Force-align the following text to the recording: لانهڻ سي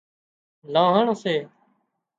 لانهڻ 0.73 1.07
سي 1.23 1.35